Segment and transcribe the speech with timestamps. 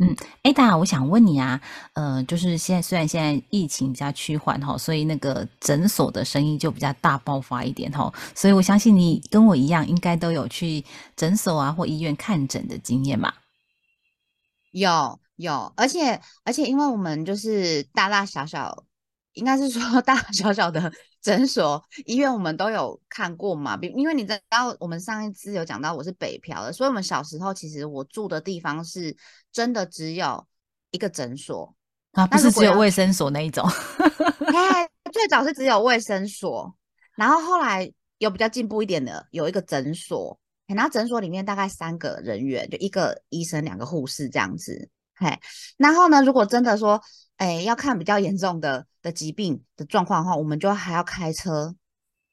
[0.00, 1.60] 嗯，Ada，我想问你啊，
[1.94, 10.84] 呃，就是现在虽然现在疫情比较趋缓哈，所以那个诊所的生意就比较大爆发一点哈，所以我相信你跟我一样，应该都有去
[11.16, 13.32] 诊所啊或医院看诊的经验嘛？
[14.70, 18.84] 有有，而且而且，因为我们就是大大小小，
[19.38, 20.92] 应该是说 大大小小的。
[21.20, 23.76] 诊所、医院我们都有看过嘛？
[23.76, 29.14] 比因为你知道，我们上一次有讲到我是北漂的，所以我们小时候其实我住的地方是
[29.50, 30.46] 真的只有
[30.92, 31.74] 一个诊所
[32.12, 33.68] 啊，不是只有卫生所那一种。
[34.54, 36.72] 哎，最早是只有卫生所，
[37.16, 44.88] 然后后来有比较进步一点的，有一个诊所，然后诊所里面大概三个人员，就一个医生、两个护士这样子。
[45.16, 45.36] 嘿，
[45.76, 47.02] 然后呢，如果真的说，
[47.38, 51.74] 哎，要看比较严重的的疾病的状况的话，我们就还要开车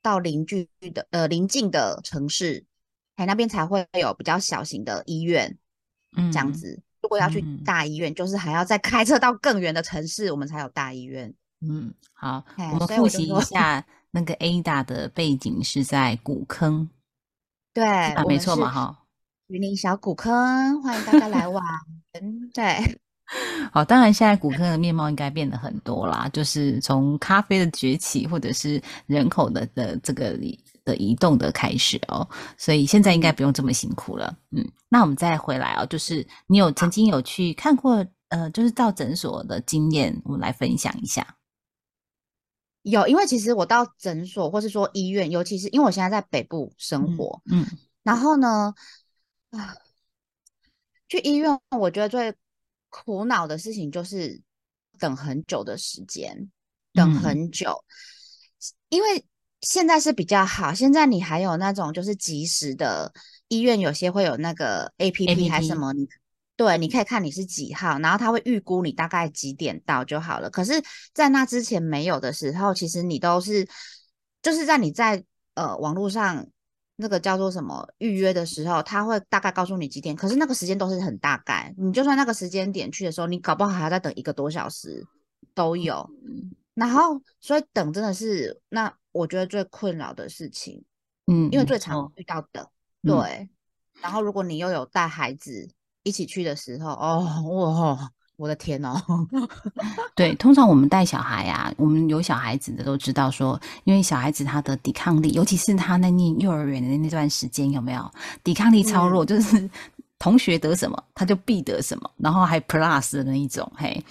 [0.02, 2.66] 到邻居的呃邻近的城市，
[3.16, 5.58] 哎，那边才会有比较小型的医院，
[6.18, 6.82] 嗯，这样子。
[7.02, 11.34] 如果要去大医院，就是还要再开车到更远的城市，我们才有大医院。
[11.62, 16.90] 嗯，好，我们复习一下那个 Ada 的背景是在古坑，
[17.74, 17.86] 对，
[18.28, 19.04] 没错嘛，哈。
[19.48, 21.64] 云林小古坑，欢迎大家来玩。
[22.52, 23.00] 对，
[23.74, 30.38] 好，当然现在古坑的面貌应该变得很多啦，就是从咖啡的崛起，或者是人口的的这个
[30.84, 32.28] 的移动的开始哦，
[32.58, 34.36] 所以现在应该不用这么辛苦了。
[34.52, 41.36] 嗯，那我们再回来哦，就是你有曾经有去看过呃，就是到诊所的经验，我们来分享一下。
[42.84, 47.66] 有，因为其实我到诊所或是说医院，尤其是因为我现在在北部生活，嗯，
[48.04, 48.74] 然后呢。
[49.52, 49.74] 啊，
[51.08, 52.34] 去医院，我觉得最
[53.04, 54.42] 苦恼的事情就是
[54.98, 56.50] 等很久的时间，
[56.94, 57.84] 等很久。
[58.88, 59.26] 因为
[59.64, 63.12] 现在是比较好，现在你还有那种就是及时的
[63.50, 66.08] 医院，有些会有那个 A P P 还是什么，你
[66.56, 70.50] 对，你可以看你是几号，然后他会预估你大概几点到就好了。
[70.50, 70.82] 可是，
[71.14, 73.68] 在那之前没有的时候，其实你都是
[74.42, 75.22] 就是在你在
[75.56, 76.48] 呃网络上。
[76.98, 81.74] 那个叫做什么预约的时候，他会大概告诉你几点，可是那个时间都是很大概。
[81.78, 85.06] 你就算那个时间点去的时候，你搞不好还要再等一个多小时
[85.54, 86.10] 都有。
[86.74, 90.84] 然后，所以等真的是那我觉得最困扰的事情，
[91.28, 92.70] 嗯，因为最常遇到的，
[93.02, 93.50] 对。
[94.02, 95.70] 然后，如果你又有带孩子
[96.04, 98.12] 一起去的时候，哦， 哇。
[98.38, 99.02] 我的天哦，
[100.16, 108.12] 对，通常我们带小孩啊，我们有小孩子的都知道说，因为小孩子他的抵抗力，尤其是他那念幼儿园的那段时间，有没有？
[108.44, 109.70] 抵抗力超弱，就是。
[110.18, 114.02] 同学得什么，他就必得什么，然后还 plus 的那一种，嘿，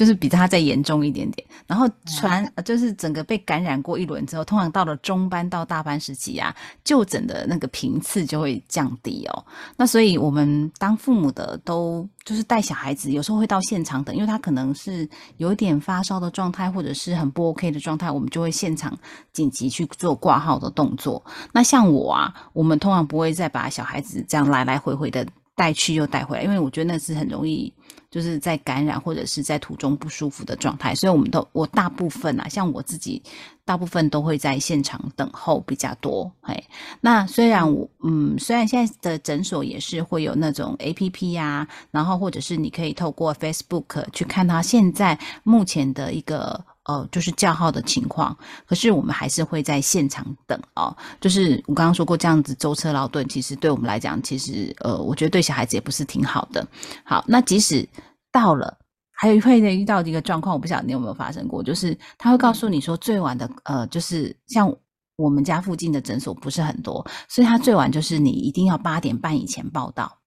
[0.00, 1.46] 就是比他再严重一点点。
[1.66, 9.44] 然后传就是整个被感染过一轮之后，通常到了中班到大班时期啊，就诊的那个频次就会降低哦。
[9.76, 15.06] 那所以我们当父母的都就是带小孩子，有时候会到现场等，因为他可能是
[15.36, 18.98] 有一点发烧的状态，或者是很不 OK 的状态，我们就会现场
[19.34, 21.22] 紧急去做挂号的动作。
[21.52, 25.26] 那像我啊，我们通常不会再把小孩子这样来来回回的。
[25.56, 27.70] 带去又带回来，因为我觉得那是很容易，
[28.10, 33.22] 就是在感染或者是在途中不舒服的状态，所以我们都我大部分啊，像我自己，
[33.64, 36.30] 大部分都会在现场等候比较多。
[36.40, 36.64] 嘿，
[37.00, 46.64] 那虽然我嗯，虽然现在的诊所也是会有那种 A P P 呀，然后或者是你可以透过 Facebook 去看他现在目前的一个。
[46.84, 48.36] 呃，就是叫号的情况，
[48.66, 50.96] 可是我们还是会在现场等哦。
[51.20, 56.66] 就是我刚刚说过，这样子舟车劳顿，其实对我们来讲，其实呃，我觉得对小孩子也不是挺好的。
[57.04, 57.86] 好，那即使
[58.32, 58.78] 到了，
[59.12, 64.74] 还有会遇到一个状况，我不晓得你有没有发生过，就是他会告诉你说，最晚的呃，就是像
[65.16, 70.19] 我们家附近的诊所不是很多，所以他最晚就是你一定要八点半以前报到。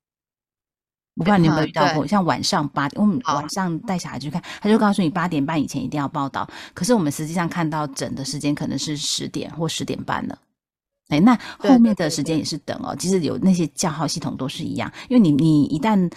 [1.16, 6.50] 我不知道你有没有遇到过，像晚上八点，我们晚上带小孩去看，他就告诉你八点半以前一定要报到。
[6.74, 10.38] 可是我们实际上看到整的时间可能是十点或十点半了。
[11.10, 12.96] 哎，那后面的时间也是等哦。
[12.98, 16.12] 其实有那些叫号系统都是一样，因为你你一旦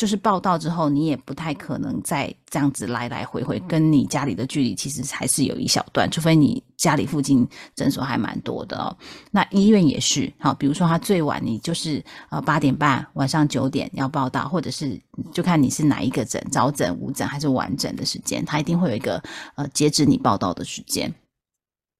[0.00, 8.96] 就是报到之后，你也不太可能再这样子来来回回，跟你家里的距离其实还是有一小段，除非你家里附近诊所还蛮多的哦。
[9.30, 14.98] 那医院也是，好，比如说他最晚你就是呃八点半晚上九点要报到，或者是
[15.34, 19.22] 就看你是哪一个诊，早诊、午诊还是晚诊的时间，他一定会有一个
[19.56, 21.12] 呃截止你报到的时间。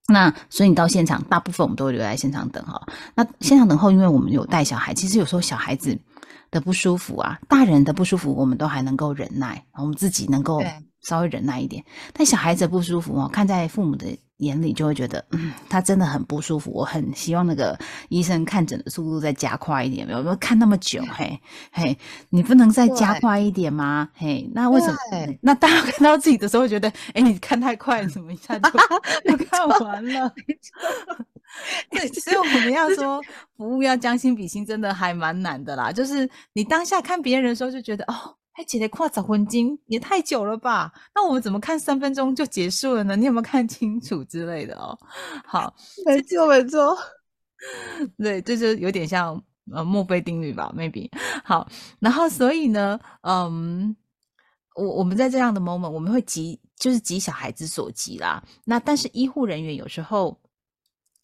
[0.09, 2.81] 那所以你到现场，大部分我们都会留在现场等哈。
[3.15, 5.99] 那现场等候，因为我们有带小孩，其实有时候小孩子。
[6.51, 10.63] 的不舒服啊，大人的不舒服我们都还能够忍耐，我们自己能够
[11.03, 11.85] 稍微忍耐一点。
[12.13, 14.07] 但小孩子不舒服哦，看在父母的
[14.39, 16.71] 眼里就会觉得，嗯，他真的很不舒服。
[16.73, 21.03] 我很希望那个医生看诊的速度再加快一点，有没有看那么久？
[21.13, 21.41] 嘿，
[21.73, 21.97] 嘿，
[22.31, 24.09] 你不能再加快一点吗？
[24.15, 24.97] 嘿，那为什么？
[25.43, 28.71] 那大家看到自己的时候会觉得，哎，你看太快，怎么一下就
[29.51, 30.35] 看完了？
[31.91, 33.21] 对，所以我们要说，
[33.57, 35.91] 服务要将心比心，真的还蛮难的啦。
[35.91, 40.93] 就是你当下看别人的时候，就觉得哦，还姐得跨找魂金也太久了吧？
[41.15, 43.17] 那我们怎么看三分钟就结束了呢？
[43.17, 44.97] 你有没有看清楚之类的哦？
[45.45, 45.75] 好，
[46.07, 46.97] 没错没错，
[48.17, 49.43] 对，这就有点像
[49.73, 51.11] 呃墨菲定律吧？Maybe
[51.45, 51.69] 好，
[51.99, 53.97] 然后所以呢，嗯，
[54.77, 58.41] 我我们在这样的 moment，我们会急，就是急小孩子所急啦。
[58.65, 60.41] 那但是医护人员有时候。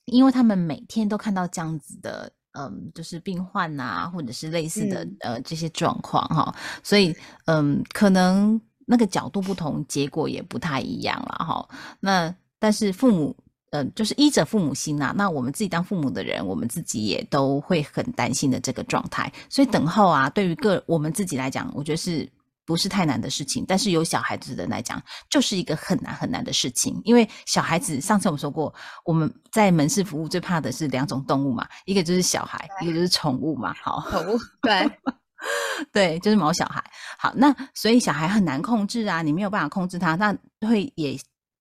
[0.07, 7.15] 因为他们每天都看到这样子的，嗯，就是病患呐，或者是类似的呃这些状况哈，所以
[7.45, 11.69] 嗯，可能那个角度不同，结果也不太一样了哈。
[12.01, 13.37] 那但是父母，
[13.71, 15.13] 嗯，就是医者父母心呐。
[15.17, 19.31] 那我们自己当父母的人，我们自己也都会很担心的这个状态。
[19.49, 22.29] 所以等候啊，对于个我们自己来讲，我觉得是。
[22.67, 27.01] 不是太难的事情，但是有小孩子的人来讲，就是一个很难很难的事情。
[27.05, 28.75] 因为小孩子，上次我们说过，
[29.05, 33.73] 我们在门市服务最怕的是两种动物嘛，一个就是小孩，一个就是宠物嘛。
[33.81, 34.91] 好，宠物对
[35.93, 36.83] 对，就是毛小孩。
[37.19, 40.37] 好，那所以小孩很难控制啊，你没有办法控制他，那
[40.67, 41.17] 会也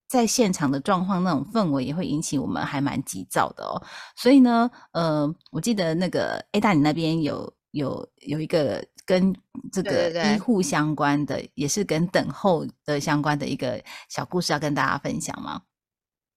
[0.08, 3.80] 在现场的状况那种氛围也会引起我们还蛮急躁的哦。
[4.16, 8.84] 所以呢，呃，我记得那个 A 大你那边有有有一个。
[9.06, 9.34] 跟
[9.72, 15.62] 这个医护相关的，也是跟等候的相关的一个小故事，要跟大家分享吗？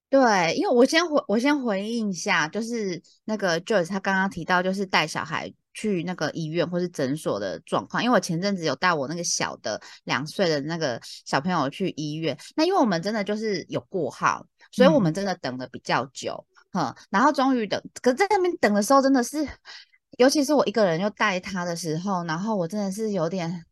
[0.09, 8.03] 对，因为我先回，我先回应一下，就是那个 Joyce 他刚刚提到，就是带小孩去那个医院或是诊所的状况。
[8.03, 16.43] 因为我前阵子有带我那个小的两岁的那个小朋友去医院，那因为我们真的就是有过号，所以我们真的等的比较久，
[16.73, 19.47] 嗯，然后终于等，可是在那边等的时候，真的是。
[20.19, 23.65] 尤其是我一个人又带他的时候，然后我真的是有点，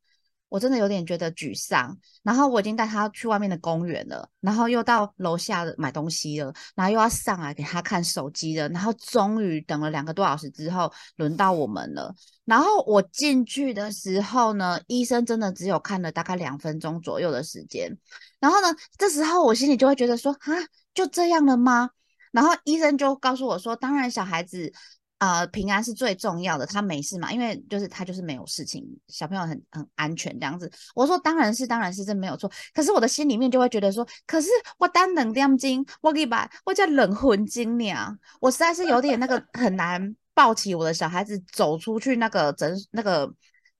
[0.47, 1.97] 我真的有点觉得沮丧。
[2.23, 8.69] 然后我已经带他去外面的公园了，然后又到楼下买东西了，然后又要上来给他看手机了。
[8.69, 12.15] 然后终于等了两个多小时之后，轮到我们了。
[12.45, 17.91] 然后我进去的时候呢，医生真的只有看了大概两分钟左右的时间。
[18.39, 18.67] 然后呢，
[18.97, 20.53] 这时候我心里就会觉得说，啊，
[20.93, 21.89] 就这样了吗？
[22.31, 24.71] 然后医生就告诉我说，当然小孩子。
[25.19, 27.31] 呃，平安是最重要的，他没事嘛？
[27.31, 30.71] 因为就是他就是没有事情，小朋友很很安全这样子。
[30.93, 32.51] 我说当然是，当然是这没有错。
[32.73, 43.33] 可是我的心里面就会觉得说，可是我单冷点金，我给把我叫冷魂金娘，我实在是有点那个很难抱起我的小孩子走出去那个诊那个。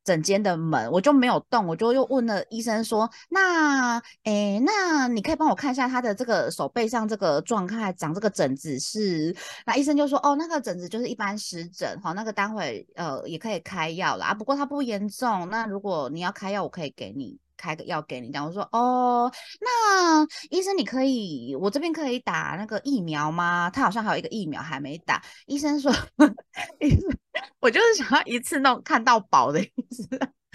[0.07, 9.35] 整间的门我就没有动，我就又问了医生说：“那，诶，那你可以帮我看一下他的这个手背上这个状态，长这个疹子是？”
[9.67, 15.49] 那医生就说：“哦，那个疹子就是一般湿疹，好，那个待会呃也可以开药啦，不过它不严重。
[15.49, 23.69] 那如果你要开药，我可以给你。”开个药给你，讲我说哦，那医生你可以，我这边可以打那个疫苗吗？
[23.69, 25.21] 他好像还有一个疫苗还没打。
[25.47, 25.91] 医生说，
[26.79, 27.09] 医生，
[27.59, 30.07] 我就是想要一次弄看到饱的意思，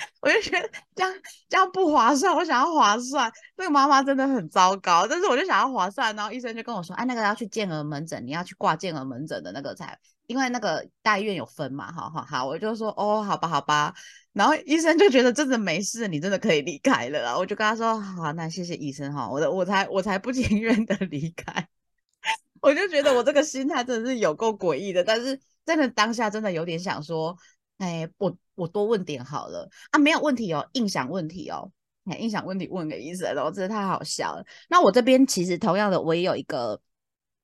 [0.20, 1.12] 我就觉得这样
[1.48, 3.30] 这样不划算，我想要划算。
[3.56, 9.98] 那个妈妈真的很糟糕，但是我就想要划算，然后医生就跟我说，哎，那个要去健儿门诊，你要去挂健儿门诊的那个才。
[10.28, 13.92] 因为那个大医院有分嘛，好好好，我就说哦，好吧，好吧，
[14.32, 21.68] 然后医生就觉得真的没事，你真的可以离开了，我就跟他说好，那谢谢医生哈，我的我才我才不情愿的离开，
[22.62, 27.36] 我就觉得我这个心态真的是有够诡异的，但是真的当下真的有点想说，
[27.78, 31.70] 哎，我我多问点好了啊，没有问题哦，印象问题哦，
[32.04, 34.44] 哎，印象问题问给医生了，我真的太好笑了。
[34.68, 36.80] 那我这边其实同样的，我也有一个。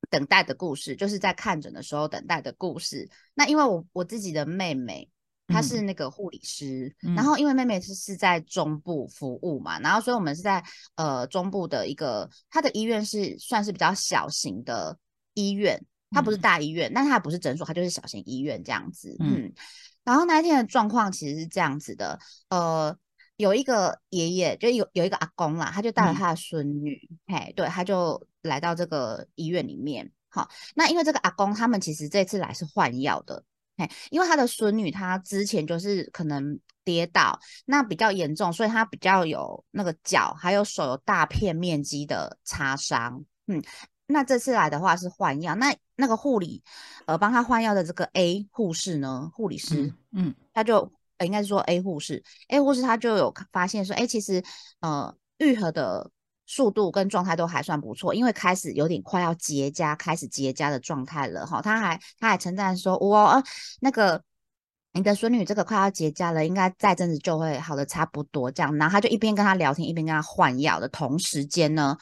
[0.09, 3.07] 等待的故事，就是在看诊的时候等待的故事。
[3.35, 5.07] 那因为我我自己的妹妹，
[5.45, 10.63] 她是那个护理师，然后因为妹妹是是在中部服务嘛，然后所以我们是在
[10.95, 14.97] 呃中部的一个，她的医院是算是比较小型的
[15.35, 15.79] 医院，
[16.11, 19.15] 它不是大医院，但它不是诊所，它就是小型医院这样子。
[19.19, 19.51] 嗯，
[20.03, 22.97] 然后那一天的状况其实是这样子的，呃，
[23.37, 30.11] 有一个爷爷，就有有一个阿公啦，他就带了他的孙女，嘿，对，他就来到这个医院里面。
[30.29, 33.43] 好，那因为这个阿公他们其实这次来是换药的，
[33.77, 43.61] 嘿，因为他的孙女她之前就是可能跌倒，那比较严重，所以她比较有那个脚还有手有大片面积的擦伤，嗯，
[44.09, 46.61] 那这次来的话是换药，那那个护理
[47.05, 50.91] 呃帮他换药的这个 A 护士呢，护理师，嗯，他就
[51.23, 54.43] 应该是说 A 护士，A 护士他就有发现说，哎，其实
[54.81, 56.11] 呃愈合的。
[56.51, 61.61] 速度跟状态都还算不错，因为开始有点快要结痂，开始结痂的状态了哈。
[61.61, 63.43] 他还他还称赞说：“哇
[63.81, 64.19] 那个
[64.93, 71.95] 你的孙女这个快要结痂了，应该再阵子就会好的差不多。”这样，然后他就一边跟他聊天，一边跟他换药的同时间呢，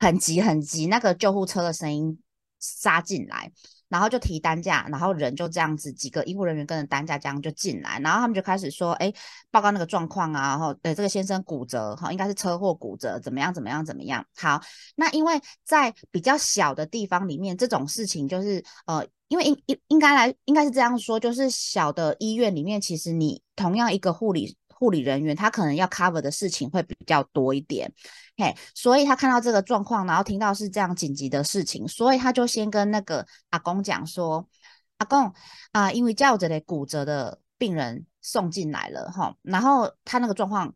[0.00, 2.18] 很急很急，那个救护车的声音
[2.58, 3.52] 杀进来。
[3.90, 9.12] 然后就提担架，然后人就这样子，几个医护人员跟着担架这样就进来，然后他们就开始说，哎，
[9.50, 14.24] 报告那个状况啊，然后对这个先生骨折，哈，应该是车祸骨折，怎么样怎么样怎么样？
[14.36, 14.62] 好，
[14.94, 24.56] 那因为在比较小的地方里面，这种事情就是呃，因为应应应该来应该是这样说，就是小的医院里面，其实你同样一个护理。
[24.72, 27.92] 护理人员他可能要 cover 的事情会比较多一点，
[28.40, 34.48] 嘿，所以他看到这个状况，然后听到是这样紧急的事情，所以他就先跟那个阿公讲说
[34.96, 35.30] ：“阿公
[35.72, 40.72] 啊，因为叫着的骨折的病人送进来了哈，然后他那个状况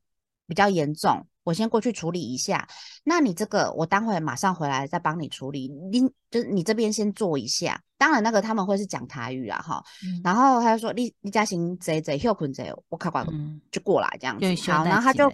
[0.46, 2.68] 比较严重，我先过去处理一下。
[3.02, 7.80] 那你这个我待会马上回来再帮你处理，你就是你这边先做一下。
[7.96, 9.82] 当然那个他们会是讲台语啊哈，
[10.22, 13.24] 然后他就说你你家行贼贼休困这，我快快
[13.70, 14.70] 就过来这样子。
[14.70, 15.32] 好，然后他就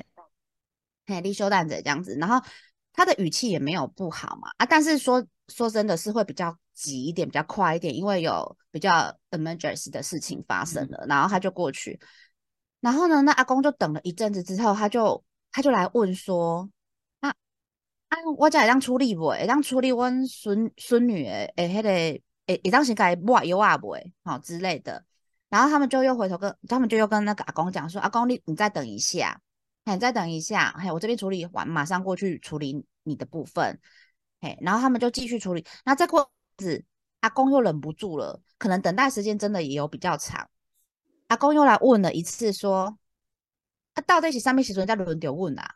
[1.10, 2.40] 嘿你休蛋者这样子，然后
[2.92, 12.00] 他的语气也没有不好嘛啊，但是说说真的是会比较急一点，比较快一点，因为有比较 emergency 的事情发生了，然后他就过去，
[12.80, 16.70] 然后呢，那阿公就等了一阵子之后，他就他就来问说。
[18.10, 19.28] 啊，我家会当处理不？
[19.28, 23.94] 会当处理阮孙孙女诶，诶，迄个诶，会当时该抹油啊不？
[24.24, 25.04] 好之类的。
[25.48, 29.40] 然后他们就又回头跟他们就又跟那个阿公讲说：“阿公，你你再等一下，
[29.84, 33.80] 你再等一下，嘿，我这边处理完，马上过去处理你的部分。”
[34.40, 35.64] 嘿，然后他们就继续处理。
[35.84, 36.84] 那再过子，
[37.20, 40.48] 阿公又忍不住了，可能等待时间真的也有比较长。
[41.28, 42.98] 阿公又来问了一次说
[43.94, 45.74] ：“啊，到底是上面时阵在轮流问啊？”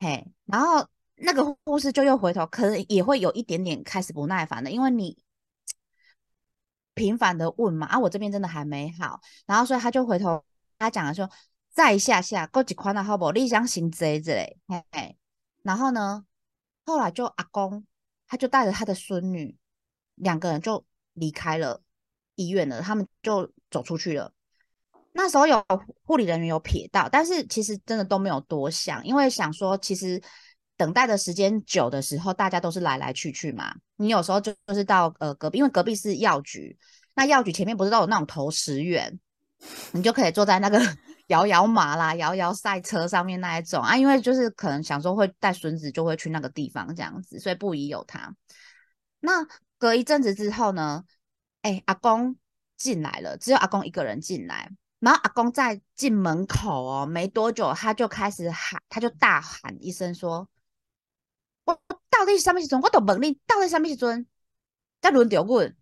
[0.00, 0.88] 嘿，然后。
[1.24, 5.16] 那个护士就又回头，可能也会有一点点开始不耐烦的，因为你
[6.94, 10.42] 频繁的问嘛，啊，我这边真的还没好，然后所以他就回头，
[10.78, 11.30] 他讲了说，
[11.72, 13.32] 再下下过几宽的好不？
[13.32, 15.16] 你想行这之类，嘿嘿，
[15.62, 16.24] 然后呢，
[16.84, 17.84] 后来就阿公
[18.28, 19.56] 他就带着他的孙女
[20.14, 21.82] 两个人就离开了
[22.34, 24.32] 医院了，他们就走出去了。
[25.12, 25.64] 那时候有
[26.04, 30.22] 护理人员有瞥到，但是其实真的都没有多想，因为想说其实。
[30.74, 33.72] 等待的时间久的时候，大家都是来来去去嘛。
[33.96, 36.76] 你有时候就就是到呃隔壁，因为隔壁是药局，
[37.14, 39.20] 那药局前面不是都有那种投十元，
[39.92, 40.80] 你就可以坐在那个
[41.32, 43.96] 摇摇马啦、摇摇赛车上面那一种啊。
[43.96, 48.36] 因为就是可能想说会带孙子，就会去那个地方这样子，所以不宜有他。
[49.20, 49.46] 那
[49.78, 51.04] 隔一阵子之后呢，
[51.62, 52.36] 哎，阿公
[52.76, 54.70] 进来了，只有阿公一个人进来。
[55.00, 60.48] 然后阿公在进门口哦，没多久他就开始喊，他就大喊一声说。
[61.64, 62.80] 我到底是什么时阵？
[62.80, 64.26] 我都问你，到底什么时阵
[65.00, 65.76] 在轮流问？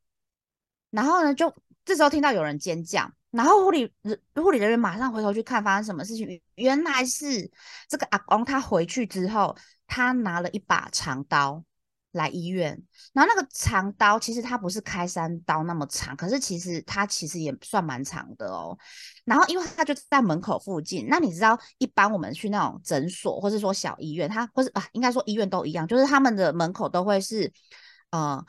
[0.90, 1.54] 然后呢，就
[1.84, 6.40] 这时候听到有人尖叫，然后护理人护理人员马上回头去看发生什么事情。
[6.56, 7.50] 原来是
[7.88, 9.56] 这个阿公他回去之后，
[9.86, 11.64] 他拿了一把长刀。
[12.12, 12.70] 来医院，
[13.12, 18.76] 然后那个长刀其实它不是开山刀那么长，可是其实它其实也算蛮长的哦。
[19.24, 27.52] 然后因为他就在门口附近，那你知道一般我们去那种诊所或是说小医院，他或是啊应该说医院都一样，就是他们的门口都会是
[28.10, 28.44] 呃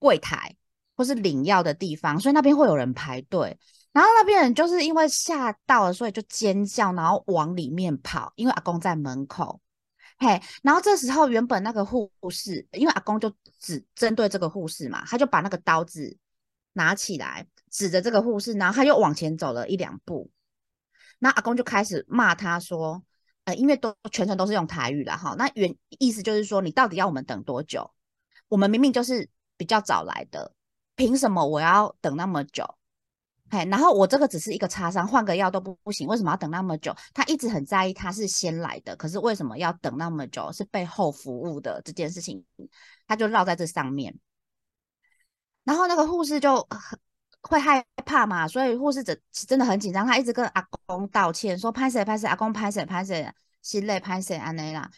[0.00, 0.56] 柜台
[0.96, 3.56] 或是领药的地方，所以那边会有人排队。
[3.94, 9.60] 然后那边人就是因为吓到了，所以就尖叫，然后往里面跑，因为阿公在门口。
[10.18, 16.16] 嘿，然后这时候原本那个护士，因为阿公就只针对这个护士嘛，他就把那个刀子
[16.72, 20.28] 拿起来指着这个护士，然后他又往前走了一两步，
[21.20, 23.02] 那阿公就开始骂他说
[23.46, 27.92] ：“呃，因为都全程都是用台语的哈，那原意思就是说，你到底要我们等多久？
[28.48, 30.52] 我们明明就是比较早来的，
[30.96, 32.64] 凭什么我要等那么久？”
[33.70, 36.94] 然后我这个只是一个擦伤，换个药都不不行，为什么要等那么久？
[37.12, 40.50] 他一直很在意他是先来的，可是为什么要等那么久？
[40.52, 42.42] 是背后服务的这件事情，
[43.06, 44.18] 他就绕在这上面。
[45.62, 46.66] 然后那个护士就
[47.42, 53.30] 会害怕嘛，所以护士真真的很紧张，他一直跟阿公道歉，说拍谁拍谁，阿公拍谁拍谁。
[53.64, 54.90] 心累拍谁安内啦。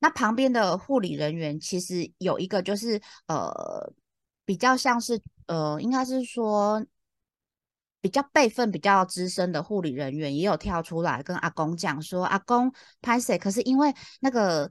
[0.00, 3.48] 那旁边的护理人员其实有一个就是呃
[4.44, 6.84] 比较像是呃应该是说
[8.08, 12.72] 比较辈分比较资深的护理人员也有跳出来跟阿公讲说阿公
[13.02, 14.70] 拍谁，可是因为那个。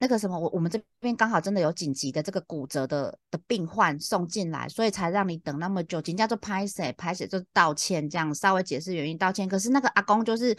[0.00, 6.00] 那个什么，我我们这边刚好真的有紧急的这个骨折的的病患送进来，所以才让你等那么久。
[6.00, 9.48] 紧叫做拍谁拍谁就道歉，这样稍微解释原因道歉。
[9.48, 10.56] 可是那个阿公就是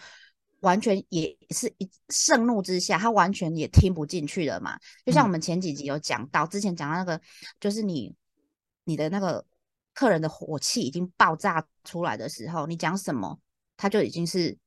[0.60, 4.78] 完全也是一盛怒之下，他完全也听不进去了嘛。
[5.06, 7.22] 就像我们前几集有讲到，之前讲到那个，
[7.62, 8.14] 就是你
[8.84, 9.46] 你的那个
[10.00, 13.38] 客人的火气已经爆炸出来的时候，你讲什么
[13.76, 14.58] 他就已经是。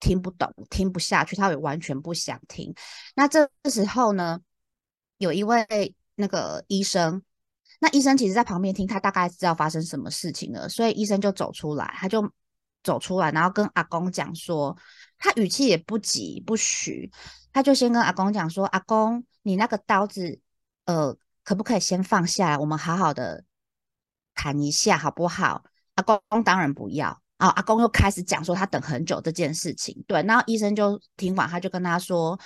[0.00, 2.72] 听不懂，听不下去，他也完全不想听。
[3.16, 4.40] 那这时候呢，
[5.16, 5.66] 有一位
[6.14, 7.20] 那个医生，
[7.80, 12.32] 那医生其实在旁边听，他大概知道发生什么事情了，所以医生就走出来，他就
[12.84, 14.76] 走出来，然后跟阿公讲说，
[15.18, 17.10] 他语气也不急不徐，
[17.52, 20.38] 他就先跟阿公讲说，阿公，你那个刀子，
[20.84, 23.42] 呃，可不可以先放下来，我们好好的
[24.38, 25.64] 谈一下，好不好？
[25.96, 27.20] 阿公当然不要。
[27.38, 32.38] 啊，阿公又开始讲说他等很久这件事情，对，然后医生就听完，他就跟他说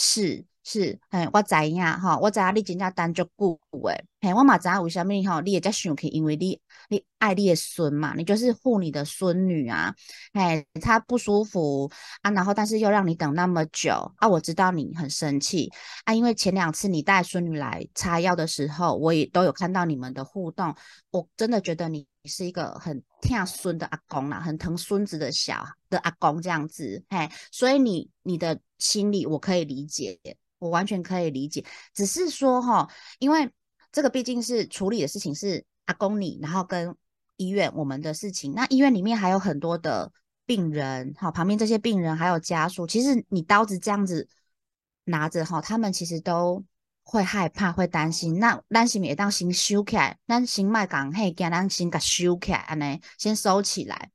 [0.00, 0.46] 是。
[0.62, 9.92] 是，嘿，我知影哈，我知影你真正等足久诶，嘿，我嘛知影为虾米吼，你也在想起，因为你你爱你的孙嘛，你就是护你的孙女啊，
[10.34, 11.90] 嘿，她不舒服
[12.20, 15.72] 啊，然后但是又让你等那么久啊，我知道你很生气
[16.04, 20.76] 啊，因为前两次你带孙女来擦药的时候，我也都有看到你们的互动，
[21.10, 30.18] 我真的觉得你是一个很疼孙的阿公啦，很疼孙子的小的阿公这样子，嘿，所以你你的心理我可以理解。
[30.60, 32.86] 我完全可以理解，只是说哈，
[33.18, 33.50] 因为
[33.90, 36.94] 这个毕竟是处理的事情是阿公你，然后跟
[37.38, 40.12] 医院我们的事情，那医院里面还有很多的
[40.44, 44.28] 病人，好，旁边这些病人还有家属，其实你刀子这样子
[45.04, 46.62] 拿着哈，他们其实都
[47.10, 48.38] 会害怕，会担心。
[48.38, 54.12] 那担心也当心收起来，担心麦讲嘿，给咱心给收起来，安尼先收起来。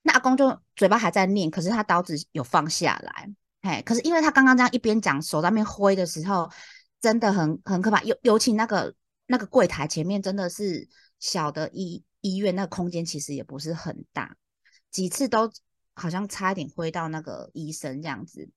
[0.00, 3.30] 那阿公就嘴巴还在念，可是他刀子有放下来。
[3.60, 6.50] 嘿，可是因为他刚刚这样一边讲，手在那边挥的时候，
[7.02, 8.02] 真的很很可怕。
[8.02, 8.94] 尤尤其那个
[9.26, 10.88] 那个柜台前面，真的是
[11.20, 14.34] 小的医医院，那个空间其实也不是很大，
[14.90, 15.52] 几次都
[15.92, 18.48] 好像差一点挥到那个医生这样子。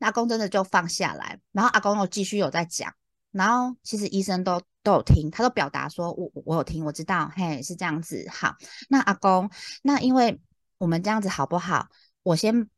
[0.00, 2.92] 阿公真的就放下来，然后阿公又继续有在讲，
[3.30, 8.26] 然后其实医生都都有听，他都表达说我我有听，我知道，嘿，是这样子。
[8.30, 8.54] 好，
[8.88, 9.50] 那阿公，
[9.82, 10.40] 那因为
[10.78, 11.88] 我们这样子好不好？
[12.22, 12.68] 我先。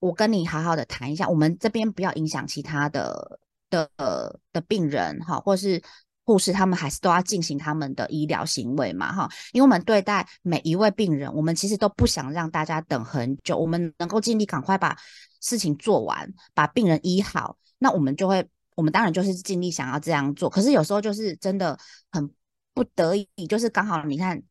[0.00, 3.88] 我跟你好好的谈一下，我们这边不要影响其他的的
[4.52, 5.82] 的病人哈，或是
[6.26, 9.26] 护士，他们还是都要进行他们的医疗行为嘛哈。
[9.52, 14.94] 因为我们对待每一位病人，我们其实都不想让大家等很久，我们能够尽力赶快把
[15.44, 20.50] 事情做完，把病人医好，那我们就会，我们当然就是尽力想要这样做。
[20.50, 21.78] 可是有时候就是真的
[22.10, 22.28] 很
[22.72, 24.42] 不得已，就是刚好你看。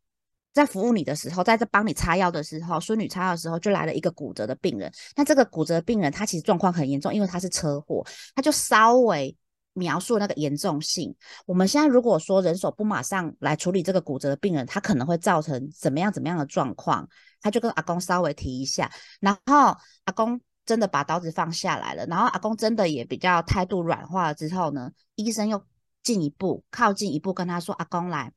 [0.54, 4.94] 在服务你的时候，在这帮你擦药的时候，孙女擦药的时候，就来了一个骨折的病人。
[5.16, 8.06] 那这个骨折病人，他其实状况很严重，因为他是车祸。
[8.36, 9.36] 他就稍微
[9.74, 11.16] 描述那个严重性。
[11.48, 17.10] 我们现在如果说人手不马上来处理这个骨折的病人，他可能会造成怎么样怎么样的状况？
[17.42, 19.76] 他就跟阿公稍微提一下，然后
[20.06, 25.66] 阿公真的把刀子放下来了，然后阿公真的也比较态度软化了之后呢，医生又
[26.02, 28.32] 进一步靠近一步跟他说：“阿公来。”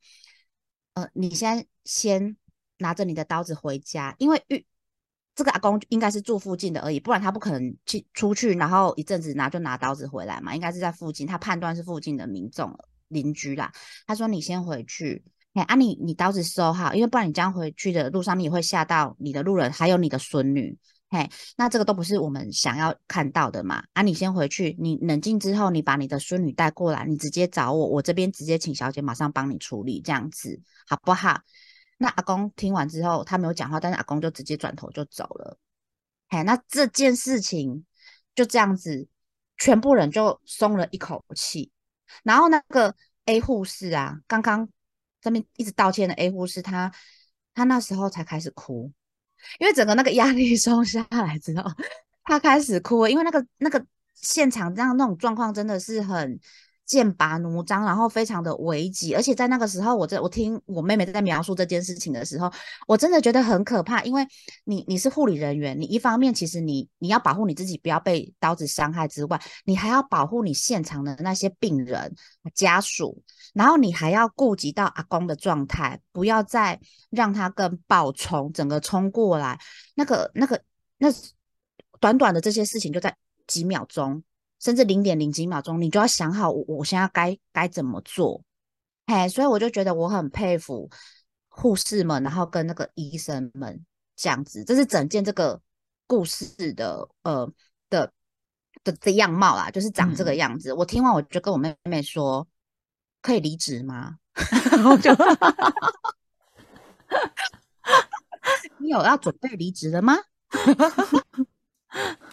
[0.93, 2.35] 呃，你先先
[2.79, 4.65] 拿着你的刀子回家，因为遇
[5.35, 12.75] 这个阿公应该是住附近的而已，不然他不可能去出去，然后一阵子拿就拿刀子回来嘛，应该是在附近，他判断是附近的民众
[13.09, 13.71] 邻居啦。
[14.07, 20.75] 他说你先回去，哎，啊你你刀子收好，因为不然你这样回去的路上，你也会吓到你的路人，还有你的孙女。
[21.09, 23.81] 嘿，那这个都不是我们想要看到的嘛？
[23.93, 31.39] 啊，你先回去，你冷静之后，你把你的孙女带过来，你直接找我，我这边直接请小姐马上帮你处理，这样子好不好？
[31.97, 35.57] 那阿公听完之后，他没有讲话，但是阿公就直接转头就走了。
[36.27, 37.85] 嘿，那这件事情
[38.35, 39.07] 就这样子，
[39.57, 41.71] 全部人就松了一口气。
[42.23, 42.93] 然后那个
[43.25, 44.67] A 护士啊，刚刚
[45.21, 46.91] 这边一直道歉的 A 护士，他
[47.53, 48.91] 他那时候才开始哭。
[49.59, 51.63] 因为整个那个压力松下来之后，
[52.23, 53.83] 他开始哭，因为那个那个
[54.15, 56.39] 现场这样那种状况真的是很
[56.87, 62.51] 剑拔弩张，然后非常的危急，而且在那个时候，我在我听我妹妹在描述这件事情的时候，
[62.87, 64.25] 我真的觉得很可怕，因为
[64.63, 72.15] 你你是护理人员，你一方面其实你你要保护你自己不要被刀子伤害之外，你还要保护你现场的那些病人
[72.55, 73.21] 家属。
[73.53, 79.59] 然后你还要顾及到阿公的状态，不要再让他更暴冲，整个冲过来。
[79.95, 80.61] 那个、那个、
[80.99, 81.07] 那
[81.99, 83.15] 短短的这些事情就在
[83.47, 84.21] 几秒钟，
[84.59, 88.43] 甚至零点零几秒钟，你就要想好我我现在该该怎么做。
[89.05, 90.89] 哎，所以我就觉得我很佩服
[91.47, 95.61] 护士们，然后跟那个医生们这样子，这是整件这个
[96.05, 97.49] 故事的呃
[97.89, 98.11] 的
[98.83, 100.73] 的的样貌啦，就是长这个样子。
[100.73, 102.45] 我听完我就跟我妹妹说，
[103.21, 104.17] 可以离职吗？
[104.71, 105.11] 然后就，
[108.77, 110.17] 你有要准备离职的吗？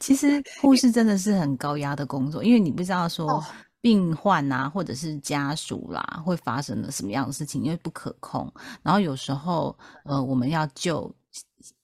[0.00, 3.42] 其实 护士真的是很高压的工作，因为你不知道说。
[3.82, 7.62] 病患啊，或者是家属啦，会发生了什么样的事情？
[7.62, 8.52] 因为不可控。
[8.82, 11.10] 然后有时候，呃，我们要救，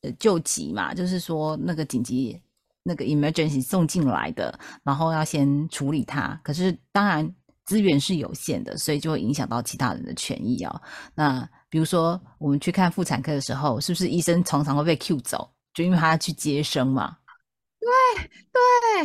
[0.02, 2.38] 呃，救急嘛，就是说那个紧急
[2.82, 6.38] 那个 emergency 送进来的，然后要先处理它。
[6.44, 7.26] 可是当然
[7.64, 10.82] 资源是有限的，所以就会影响到其他人的权益哦。
[11.14, 15.50] 那比如说我们去看妇产科的时候，是不是医生常常会被 Q 走？
[15.72, 17.16] 就因为他要去接生嘛。
[17.86, 18.28] 对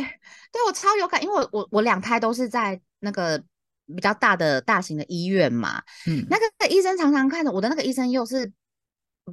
[0.00, 0.18] 对
[0.52, 3.42] 对，我超有感，因为我我我两胎都是在那个
[3.86, 8.46] 比较大的大型的医院嘛，嗯，那个医生常常看着我的那个医生又是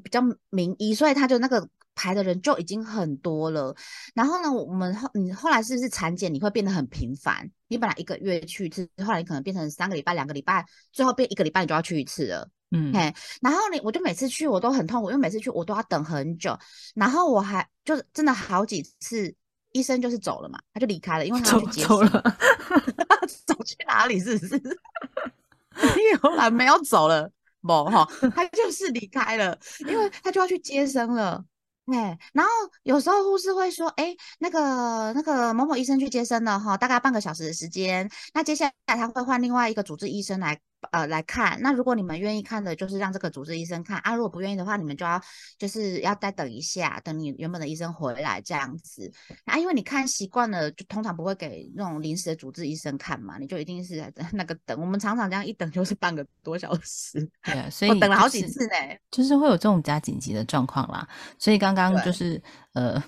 [0.03, 3.75] 比较名医，所以他就那个排的人就已经很多了。
[4.13, 7.49] 然后呢，我们后你后来是不是产检你会变得很频繁？
[7.67, 12.49] 你本来一个月去一次，后来你可能变成三个礼拜、两个礼拜，最后变一个礼拜你就要去一次了。
[12.71, 16.57] 嗯，嘿，然后你我就每次去我都很痛苦，因为每次去我都要等很久，
[16.95, 19.33] 然后我还就是真的好几次
[19.71, 22.09] 医生就是走了嘛，他就离开了，因为他要去接走了，
[23.45, 24.55] 走去哪里是不是？
[25.97, 31.43] 因为后来没有走了，某哈，他就是离开了，因为他就要去接生了。
[31.91, 32.51] 哎，然后
[32.83, 40.59] 有时候护士会说，哎，那个那个某某医生去接生了哈，大概半个小时的时间，那接下来他会换另外一个主治医生来
[40.91, 41.59] 呃来看。
[41.61, 45.19] 那如果你们愿意看的，就是让这个主治医生看啊；如果不愿意的话，你们就要
[45.57, 49.11] 就是要再等一下，等你原本的医生回来这样子
[49.45, 49.57] 啊。
[49.57, 54.79] 因为你看习惯了，就通常不会给那种临时的主治医生看嘛，你就一定是那个等。
[54.79, 58.75] 我们常常这样一等就 是半个多小时，对，所以我等了好几次呢，
[59.09, 61.07] 就是会有这种加紧急的状况啦。
[61.39, 61.79] 所以刚刚。
[61.79, 63.01] 刚就是呃，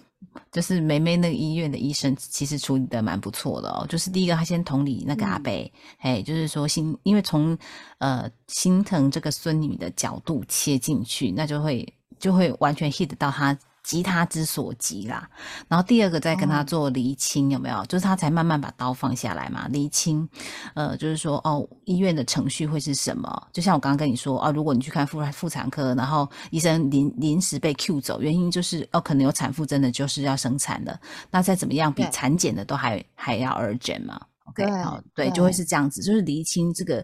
[0.52, 3.86] 就是梅梅那个医院的医生，其实处理的蛮不错的哦。
[3.88, 7.58] 就是第一个，他先同理那个阿贝，哎，就是说心，因为从
[8.00, 13.58] 呃心疼这个孙女的角度切进去，那就会就会完全 hit 到他。
[13.84, 15.28] 急他之所急啦，
[15.68, 17.84] 然后第二个再跟他做厘清，有没有？
[17.86, 19.68] 就是他才慢慢把刀放下来嘛。
[19.70, 20.28] 厘清，
[20.76, 23.48] 呃，就是说，哦，医院的程序会是什么？
[23.52, 31.00] 就像我刚刚跟你说，哦，如果你去看妇妇产科，然后医生临临时被 Q 走，原因就是哦，可能有产妇真的就是要生产的，
[31.32, 37.04] 那再怎么样比产检的都还还要 urgent 嘛？OK，好，对，就会是这样子，就是厘清这个。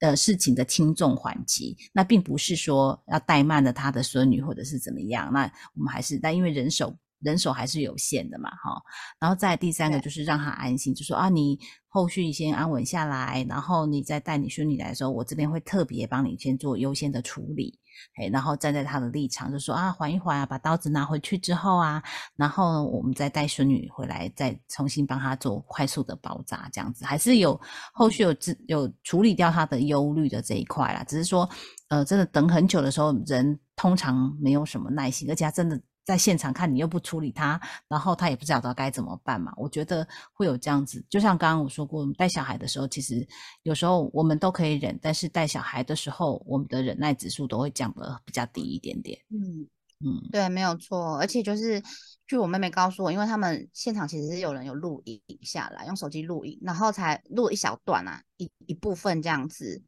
[0.00, 8.80] 呃，事情的轻重缓急，那并不是说要怠慢了他的孙女或者是怎么样，那我们还是，但因为人手人手还是有限的嘛，哈。
[9.18, 17.78] 然后再第三个就是让他安心，就说啊，你后续先安稳下来，然后你再带你孙女来的时候，我这边会特别帮你先做优先的处理。
[18.20, 22.02] 哎，然后站在他的立场，就说啊，缓一缓啊，把刀子拿回去之后啊，
[22.36, 27.58] 然后我们再带孙女回来，再重新帮他做快速的包扎，这样子还是有
[27.94, 31.02] 后续有有处理掉他的忧虑的这一块啦。
[31.04, 31.48] 只是说，
[31.88, 35.80] 呃，真的等很久的时候，人通常没有什么耐心，而且他真的。
[36.06, 39.52] 在现场看你又不处理他，然后他也不知道该怎么办嘛。
[39.56, 43.26] 我觉得会有这样子，就像刚刚我说过，带小孩的时候，其实
[43.64, 49.18] 有时候我们都可以忍，但是带小孩的时候，我们的忍耐指数都会降得比较低一点点。
[49.30, 49.66] 嗯
[49.98, 51.18] 嗯，对，没有错。
[51.18, 51.82] 而且就是
[52.26, 59.82] 据我妹妹告诉我，因为他们现场其实是有人有录影下来，用手机录影，然后才录一小段啊，一一部分这样子。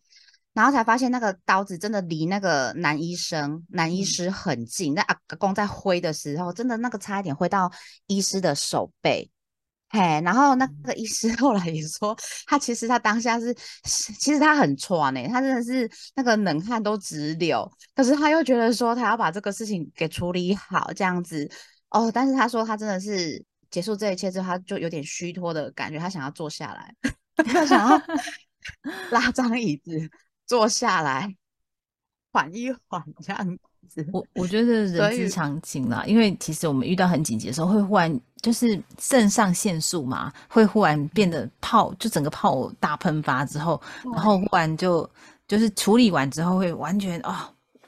[0.58, 4.92] 然后才发现那个刀子真的离那个男医生、男医师很近。
[4.92, 7.70] 那阿公在挥的时候，真的那个差一点挥到
[8.08, 9.30] 医师的手背。
[9.90, 12.16] 嘿，然后那个医师 后来也说，
[12.48, 17.70] 他其实他当下是，其实他很喘呢，他真的是那个冷汗都直流。
[17.94, 21.48] 可是他又觉得说，他要把这个事情给处理好，这样子
[21.90, 22.10] 哦。
[22.12, 23.40] 但是他说他真的是
[23.70, 26.92] 结束这一切之后，他就有点虚脱的感觉，他想要坐下来，
[27.46, 28.02] 他想要
[29.12, 30.10] 拉张椅子。
[30.48, 31.32] 坐下来，
[32.32, 33.58] 缓一缓，这样
[33.88, 34.04] 子。
[34.12, 43.80] 我我觉得人之常情啦，因为其实我们遇到很紧急的时候，会忽然就是肾上腺素嘛，会忽然变得泡，就整个泡大喷发之后，
[44.14, 45.08] 然后忽然就
[45.46, 47.34] 就是处理完之后，会完全哦，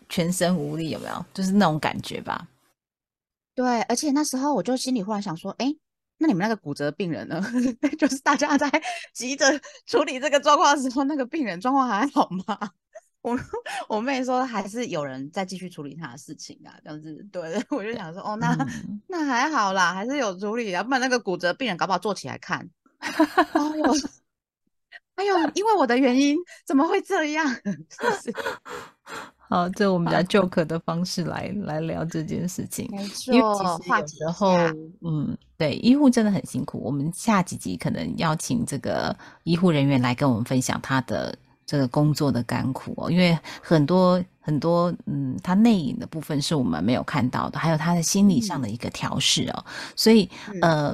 [0.09, 1.25] 全身无力，有没有？
[1.33, 2.47] 就是那种感觉吧。
[3.55, 5.75] 对，而且那时候我就心里忽然想说，哎。
[6.23, 7.43] 那你们那个骨折病人呢？
[7.99, 8.71] 就是大家在
[9.15, 12.71] 急着处理这个状况的时候，那个病人状况还好吗？
[13.23, 13.39] 我
[13.89, 18.55] 我妹说还是有人在继续处理他的事情啊，这样子，对，我就想说，哦，那
[19.09, 23.13] 那还好啦，还是有处理啊，不然那个骨折病人搞不好坐起来看，哎
[23.77, 23.95] 呦，
[25.17, 27.47] 哎呦，因为我的原因怎么会这样？
[27.49, 28.35] 是是？
[29.51, 33.05] 好，这我们比较 joke 的方式来来聊这件事情，没。
[33.09, 34.55] 错，有时候，
[35.03, 36.81] 嗯，对，医护真的很辛苦。
[36.83, 41.37] 我们下几集可能邀请这个医护人员来跟我们分享他的。
[41.67, 50.29] 这个工作的甘苦哦，因为很多很多，嗯，他内隐的部分是我们没有看到的，还有他的心理上的一个调试哦，所以
[50.63, 50.93] 呃，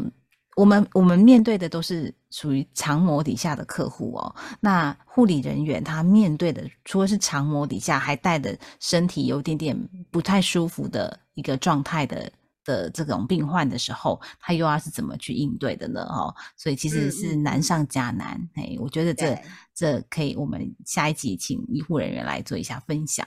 [0.57, 9.79] 我们我们面对的都是属于长模底下的客户哦，那护理人员他面对的除了是长模底下，还带着身体有点点
[10.11, 12.33] 不太舒服的一个状态的。
[12.67, 16.01] 的这种病患的时候，他又要是怎么去应对的呢？
[16.03, 18.37] 哦，所以其实是难上加难。
[18.57, 19.39] 哎，我觉得这
[19.73, 23.25] 这可以，我们下一集请医护人员来做一下分享。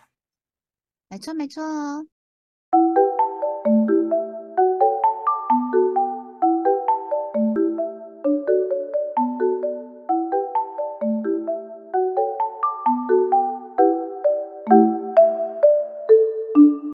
[1.10, 1.64] 没错，没错。